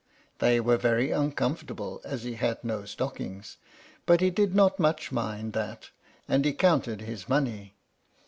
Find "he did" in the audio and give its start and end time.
4.19-4.55